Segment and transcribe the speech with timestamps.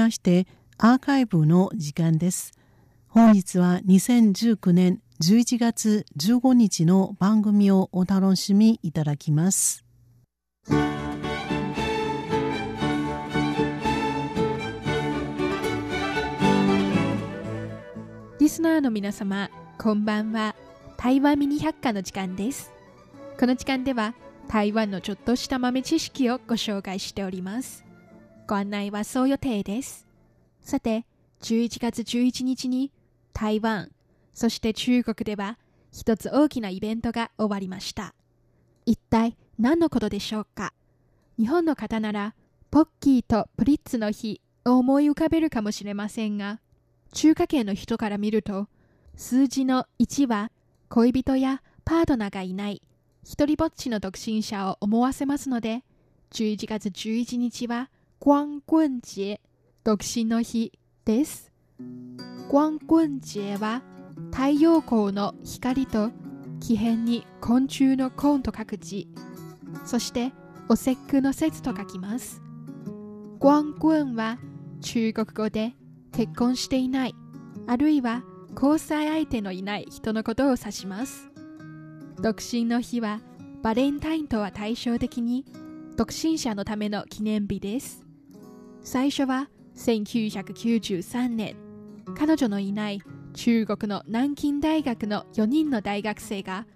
[0.00, 0.46] まして
[0.78, 2.52] アーカイブの時間です。
[3.08, 9.84] 本日は2019年11月15日の番組をお楽しみいただきます。
[18.38, 20.54] リスナーの皆様、こんばんは。
[20.96, 22.72] 台湾ミニ百科の時間です。
[23.38, 24.14] この時間では、
[24.48, 27.89] 台湾のちょっとした豆知識をご紹介しております。
[28.50, 30.08] ご案内はそう予定です。
[30.60, 31.06] さて、
[31.42, 32.90] 11月11日に
[33.32, 33.92] 台湾、
[34.34, 35.56] そして中国では
[35.92, 38.12] 一つ大きなイベントが終わりました。
[38.86, 40.72] 一体何のことでしょうか？
[41.38, 42.34] 日本の方なら、
[42.72, 46.58] ポッキーとプリッツの日を思い浮かべるかもしれませんが、
[47.12, 48.66] 中華系の人から見ると、
[49.14, 50.50] 数字の1は
[50.88, 52.82] 恋人やパートナーがいない、
[53.22, 55.84] 一人ぼっちの独身者を思わせますので、
[56.32, 57.90] 11月11日は
[58.22, 59.40] 光棍節、
[59.82, 61.50] 独身の日です。
[62.50, 63.80] 光棍節は
[64.30, 66.10] 太陽光の光と
[66.60, 69.08] 木片に昆虫のコーンと書く字、
[69.86, 70.32] そして
[70.68, 72.42] お節句の節と書きます。
[73.40, 74.38] 光棍は
[74.82, 75.72] 中国語で
[76.12, 77.14] 結婚していない、
[77.66, 78.22] あるいは
[78.54, 81.30] 交際相手のいない人のことを指します。
[82.20, 83.22] 独身の日は
[83.62, 85.46] バレンタインとは対照的に
[85.96, 88.09] 独身者のための記念日です。
[88.82, 91.56] 最初は1993年、
[92.16, 93.02] 彼女のいない
[93.34, 96.66] 中国の南京大学の4人の大学生が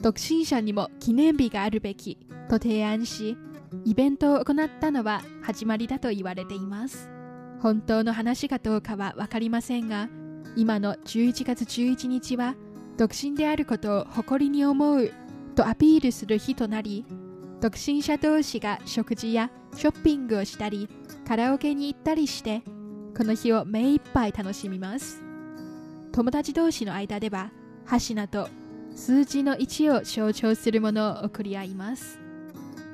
[0.00, 2.18] 独身者にも記念日があるべき
[2.48, 3.36] と提案し、
[3.84, 7.10] イベントを行ったのは始まりだと言われています。
[7.62, 10.08] 本当の話かどうかは分かりませんが
[10.56, 12.56] 今の11月11日は
[12.98, 15.12] 独身であることを誇りに思う
[15.54, 17.06] とアピールする日となり
[17.62, 20.88] 独身者同士が食事やショッピングをしたり
[21.24, 22.62] カラオケに行ったりして
[23.16, 25.22] この日を目いっぱい楽しみます。
[26.10, 27.52] 友達同士の間では
[27.86, 28.48] 箸など
[28.96, 32.18] 数字の1を象徴するものを送り合います。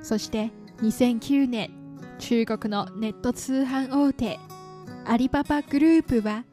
[0.02, 0.50] そして
[0.82, 1.70] 2009年
[2.18, 4.38] 中国のネット通販大手
[5.06, 6.44] アリパパグループは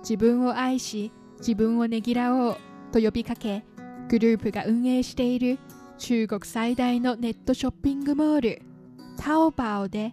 [0.00, 2.56] 自分を愛し自分をねぎらおう
[2.92, 3.64] と呼びかけ
[4.10, 5.58] グループが運営している
[6.02, 8.62] 中国最大のネットショッピングモール
[9.16, 10.12] タオバオで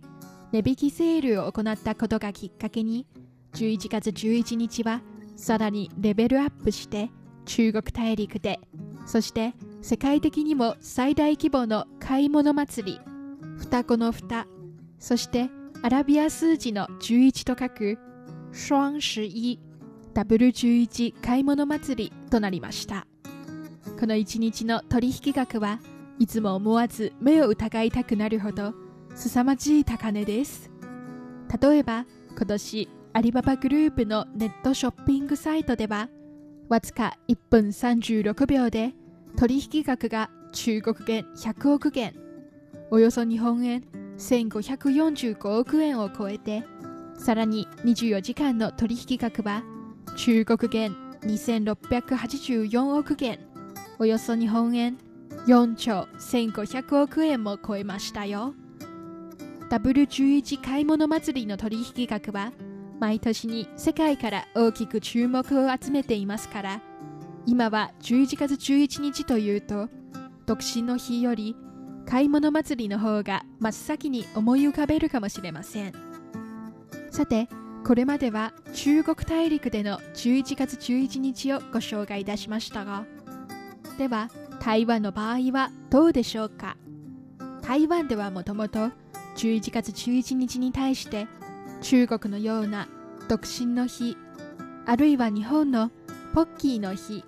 [0.51, 3.07] 値引きセールを行ったことがきっかけに
[3.53, 5.01] 11月11日は
[5.35, 7.09] さらにレベルアップして
[7.45, 8.59] 中国大陸で
[9.07, 12.99] そして世界的にも最大規模の買い物祭り
[13.57, 14.45] 双子の蓋
[14.99, 15.49] そして
[15.81, 17.97] アラビア数字の11と書く
[18.51, 19.59] 双十一
[20.13, 23.07] ダブル11買い物祭りとなりました。
[23.99, 25.81] この1日の取引額は
[26.19, 28.73] いつも思わず目を疑いたくなるほど
[29.13, 30.71] 凄まじい高値です。
[31.61, 32.05] 例えば
[32.37, 36.07] 今年アリババグループのネットショッピングサイトでは
[36.69, 38.93] わずか1分36秒で
[39.35, 42.13] 取引額が中国元100億元
[42.91, 43.83] およそ日本円
[44.17, 46.63] 1545億円を超えて
[47.17, 49.63] さらに24時間の取引額は
[50.15, 53.48] 中国元2684億元。
[54.01, 54.97] およそ日本円。
[55.45, 58.53] 4兆1500億円も超えましたよ。
[59.69, 62.53] W11 買い物祭りの取引額は
[62.99, 66.81] 毎年に世界から大きく注目を集めていますから
[67.45, 69.89] 今は11月11日というと
[70.47, 71.55] 独身の日より
[72.07, 75.93] 買い物祭りの方が真っ先に思い浮かべるかもしれません。
[77.11, 77.47] さて
[77.85, 83.05] これまでは中国大陸での11月11日をご紹介いたしましたが
[83.99, 84.29] では
[84.61, 86.77] 台湾の場合はどうでしょうか？
[87.61, 88.91] 台湾ではもともと
[89.35, 91.27] 11月11日に対して
[91.81, 92.87] 中国のような
[93.27, 94.15] 独身の日
[94.85, 95.91] あるいは日本の
[96.33, 97.25] ポッキーの日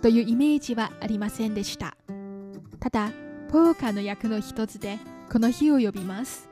[0.00, 1.94] というイメージはありませんでした
[2.80, 3.10] ただ
[3.50, 4.98] ポーカーの役の一つで
[5.30, 6.48] この日を呼びます。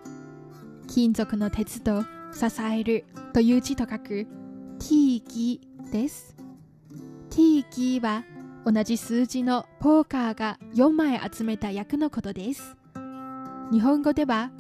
[0.87, 2.03] 金属の鉄と
[2.35, 4.27] 支えるという字と書く
[4.79, 5.61] T ギ
[5.91, 6.37] です。
[7.31, 8.23] T ギは
[8.65, 12.77] 同じ数字のポーカーが4枚集めた役のことです。
[13.73, 14.51] 日本語では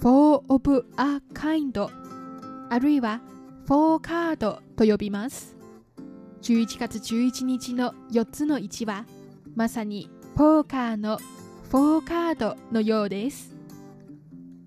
[0.00, 1.88] For of a kind
[2.70, 3.20] あるいは
[3.66, 4.36] For card
[4.76, 5.56] と呼びます。
[6.42, 9.04] 11月11日の4つの1は
[9.54, 11.18] まさにポーカーの
[11.70, 13.54] フォーカードのようです。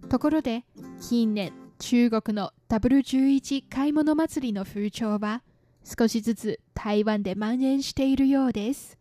[0.07, 0.63] ところで、
[1.01, 5.42] 近年、中国の W11 買い物祭りの風潮は
[5.84, 8.98] 少しずつ台湾で蔓延しているようです。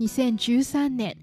[0.00, 1.16] 2013年、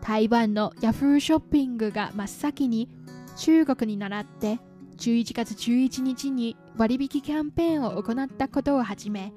[0.00, 2.88] 台湾のヤフーショッピングが真っ先に
[3.36, 4.58] 中国に倣って
[4.96, 9.32] 11月11日に割引キャンペーンを行ったことをはじめ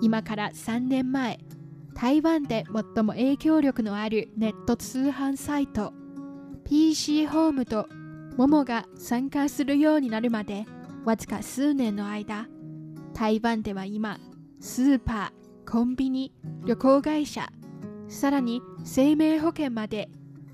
[0.00, 1.38] 今から3年前
[1.94, 5.92] 台湾で最も影響力のあるネット通販サイト
[6.64, 7.88] PC ホームと
[8.36, 10.66] モモが参加するようになるまで
[11.04, 12.48] わずか数年の間
[13.14, 14.18] 台湾では今
[14.64, 16.32] スーパーコンビニ
[16.64, 17.48] 旅行会社
[18.06, 20.08] さらに生命保険まで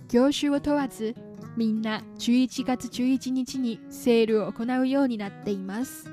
[0.08, 1.14] 業種を問わず
[1.58, 6.10] みんな11月11日にセールを行うようになっています。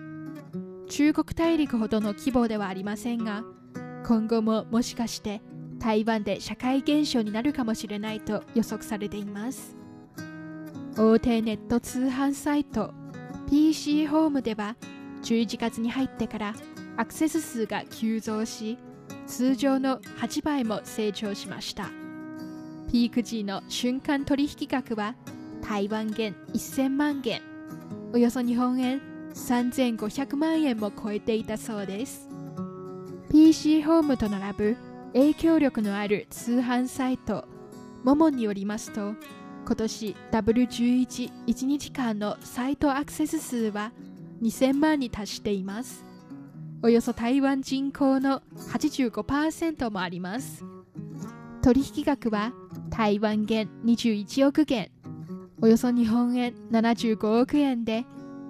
[0.90, 3.46] 中国大陸ほどの規模ではありませんが
[4.06, 5.42] 今後ももしかして
[5.80, 9.78] 台湾で社会現象になるかもしれないと予測されています。
[10.98, 12.94] 大手ネット通販サイト
[13.50, 14.76] PC ホームでは
[15.24, 16.56] 11月に入ってから
[16.98, 18.78] アクセス数が急増し
[19.28, 21.90] 通常の8倍も成長しました。
[22.92, 25.16] ピーク時の瞬間取引額は
[25.68, 27.42] 台湾元1000万元
[28.14, 29.02] およそ日本円
[29.34, 32.30] 3500万円も超えていたそうです。
[33.32, 34.78] PC ホームと並ぶ
[35.14, 37.46] 影響力のある通販サイト
[38.04, 39.16] モモによりますと
[39.66, 43.92] 今年 W11 1日間のサイトアクセス数は
[44.42, 46.06] 2000万に達しています。
[46.86, 50.64] およそ台湾人口の85%もあります。
[51.64, 52.54] 取引額は
[52.92, 54.92] 台湾元21億元。
[55.64, 58.06] およそ日本円75億円で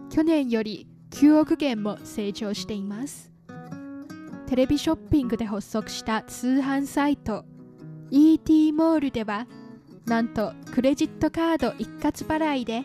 [0.10, 3.32] 去年より9億元も成長しています。
[4.48, 7.46] テレビショッピングで発足した通販サイト
[8.12, 9.48] ET モールでは
[10.08, 12.84] なんとクレジットカード一括払いで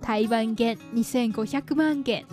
[0.00, 2.24] 台湾元2500万元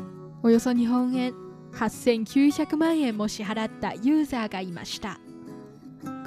[0.44, 1.43] およそ日本円
[1.76, 5.20] 8900万円も支払ったユーザーがいました。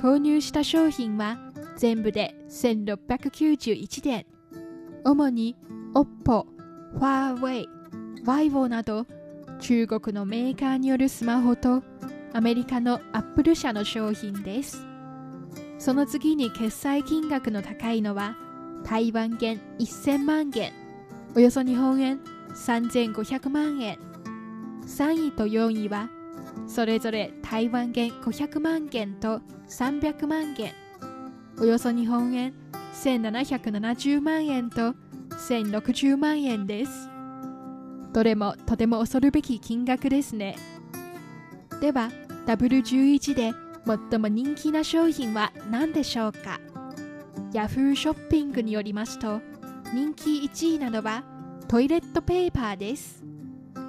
[0.02, 1.38] 購入した商品は
[1.76, 4.26] 全部で1691点
[5.04, 5.56] 主に
[5.94, 6.46] OPPO、
[6.98, 7.66] Huawei、
[8.24, 9.06] VIVO など
[9.60, 11.82] 中国のメーカーによるスマホと
[12.32, 14.84] アメリカのアップル社の商品です。
[15.78, 18.36] その次に決済金額の高いのは
[18.84, 20.72] 台湾元1000万元
[21.34, 22.20] およそ日本円
[22.54, 23.98] 3500万円。
[24.86, 26.08] 3位と4位は
[26.66, 30.72] それぞれ台湾元500万元と300万元。
[31.60, 32.54] およそ日本円
[32.94, 34.94] 1770万円と
[35.30, 37.10] 1060万円です。
[38.12, 40.56] どれもとても恐るべき金額ですね。
[41.80, 42.10] では
[42.46, 43.52] W11 で
[44.10, 46.60] 最も人気な商品は何でしょうか
[47.52, 49.40] ？Yahoo ショッピングによりますと
[49.92, 51.22] 人気1位なのは
[51.68, 53.24] トイレットペーパーです。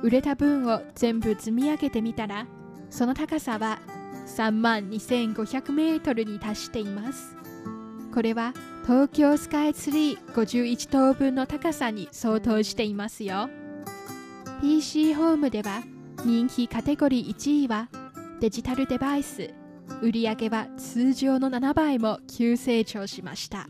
[0.03, 2.45] 売れた分を全部積み上げてみたら
[2.89, 3.79] その高さは
[4.27, 7.35] 3万2500メートルに達しています。
[8.13, 8.53] これは
[8.83, 13.49] 東京スカイツリー51棟分の高さに相当していますよ。
[14.61, 15.83] PC ホームでは
[16.25, 17.89] 人気カテゴリー1位は
[18.39, 19.53] デジタルデバイス
[20.01, 23.67] 売上は通常の7倍も急成長しました。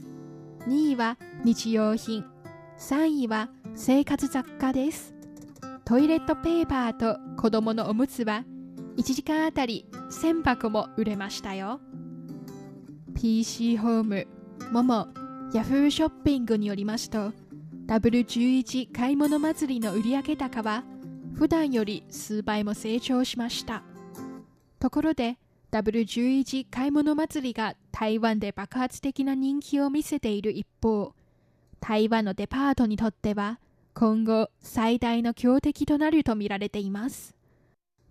[0.67, 2.25] 2位は日用品
[2.79, 5.16] 3位は生活雑貨です。
[5.87, 8.43] トイレットペーパーと子供のおむつは
[8.97, 11.79] 1時間あたり1000箱も売れましたよ。
[13.15, 14.27] PC ホーム
[14.73, 15.07] モモ
[15.53, 17.31] Yahoo ショッピングによりますと
[17.85, 20.83] W11 買い物祭りの売上高は
[21.35, 23.81] 普段より数倍も成長しました。
[24.79, 25.37] ところで
[25.71, 31.13] W11 買い物祭りが台湾で爆発的な人気を見せている一方
[31.79, 33.61] 台湾のデパートにとっては
[33.97, 37.35] 今後最大の強敵となるとみられています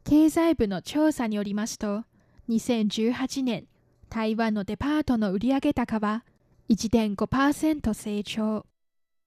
[0.04, 2.02] 経済部の調査によりますと
[2.48, 3.66] 2018年
[4.08, 6.24] 台湾のデパートの売上高は
[6.68, 8.66] 1.5%成長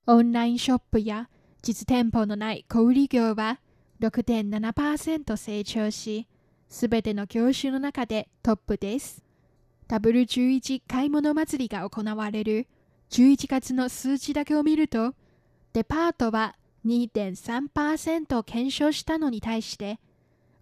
[0.05, 1.29] オンラインショップや
[1.61, 3.59] 実店舗のない小売業は
[4.01, 6.27] 6.7%成長し、
[6.67, 9.23] すべての業種の中でトップです。
[9.89, 12.67] W11 買い物祭りが行われる
[13.11, 15.13] 11月の数値だけを見ると、
[15.73, 19.99] デパートは2.3%減少したのに対して、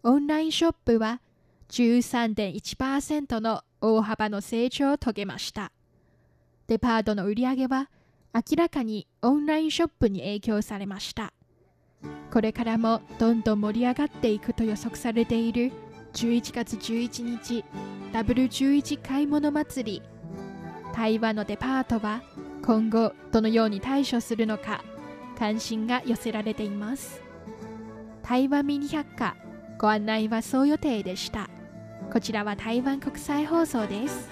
[0.03, 1.21] オンラインショップは
[1.69, 5.71] 13.1%の大幅の成長を遂げました。
[6.67, 7.89] デパートの売り上げは
[8.33, 11.33] 明らかにオンラインショップに影響されました。
[12.31, 15.71] これからもどんどん盛り上がっていくと予測されている
[16.13, 17.63] 11月11日
[18.13, 20.01] W11 買い物祭り
[20.93, 22.21] 台湾のデパートは
[22.63, 24.83] 今後どのように対処するのか
[25.37, 27.21] 関心が寄せられています。
[28.23, 29.35] 台湾ミニ百科
[29.77, 31.49] ご案内はそう予定でした。
[32.11, 34.29] こちらは台湾国際放送です。